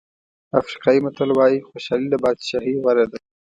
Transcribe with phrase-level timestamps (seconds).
[0.59, 3.19] افریقایي متل وایي خوشالي له بادشاهۍ غوره ده.